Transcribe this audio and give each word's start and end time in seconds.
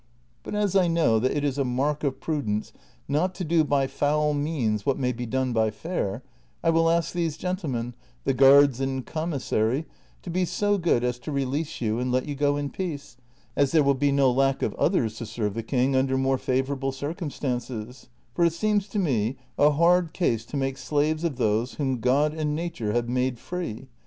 But 0.41 0.55
as 0.55 0.75
I 0.75 0.87
know 0.87 1.19
that 1.19 1.29
it 1.31 1.43
is 1.43 1.59
a 1.59 1.63
mark 1.63 2.03
of 2.03 2.19
prudence 2.19 2.73
not 3.07 3.35
to 3.35 3.43
do 3.43 3.63
by 3.63 3.85
foul 3.85 4.33
means 4.33 4.83
what 4.83 4.97
may 4.97 5.11
be 5.11 5.27
done 5.27 5.53
b}' 5.53 5.69
fair, 5.69 6.23
I 6.63 6.71
will 6.71 6.89
ask 6.89 7.13
these 7.13 7.37
gentlemen, 7.37 7.93
the 8.23 8.33
guards 8.33 8.79
and 8.81 9.05
commissary, 9.05 9.85
to 10.23 10.31
be 10.31 10.43
so 10.43 10.79
good 10.79 11.03
as 11.03 11.19
to 11.19 11.31
release 11.31 11.81
you 11.81 11.99
and 11.99 12.11
let 12.11 12.25
you 12.25 12.33
go 12.33 12.57
in 12.57 12.71
peace, 12.71 13.17
as 13.55 13.73
there 13.73 13.83
will 13.83 13.93
be 13.93 14.11
no 14.11 14.31
lack 14.31 14.63
of 14.63 14.73
others 14.73 15.17
to 15.17 15.25
serve 15.27 15.53
the 15.53 15.61
king 15.61 15.95
under 15.95 16.17
more 16.17 16.39
favorable 16.39 16.91
circumstances; 16.91 18.09
for 18.33 18.43
it 18.43 18.53
seems 18.53 18.87
to 18.87 18.97
me 18.97 19.35
a 19.59 19.69
hard 19.69 20.13
case 20.13 20.45
to 20.45 20.57
make 20.57 20.79
slaves 20.79 21.23
of 21.23 21.35
those 21.35 21.75
whom 21.75 21.99
God 21.99 22.33
and 22.33 22.55
nature 22.55 22.91
have 22.93 23.05
niade 23.07 23.37
free. 23.37 23.87